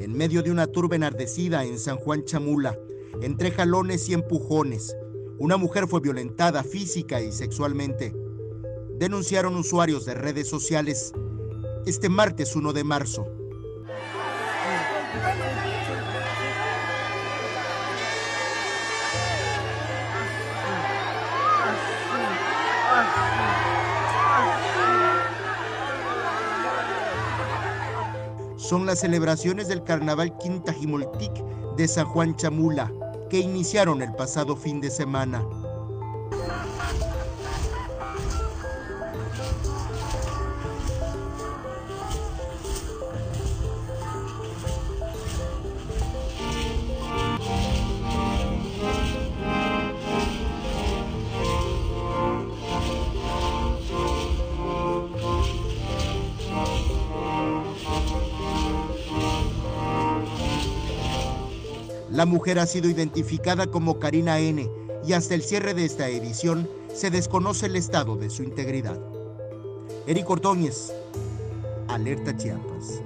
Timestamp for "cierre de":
65.40-65.86